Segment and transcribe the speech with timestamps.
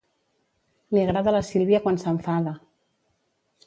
[0.95, 2.59] Li agrada la Sílvia quan s'enfada.